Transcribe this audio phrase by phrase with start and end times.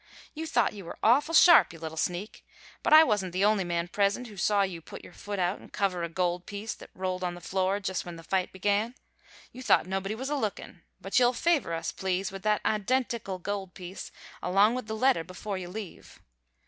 [0.33, 2.43] You thought you were awful sharp, you little sneak!
[2.81, 5.69] But I wasn't the only man present who saw you put your foot out an'
[5.69, 8.95] cover a gold piece that rolled on the floor just when the fight began.
[9.51, 13.75] You thought nobody was a lookin', but you'll favor us, please, with that identical gold
[13.75, 14.11] piece
[14.41, 16.19] along with the letter before you leave.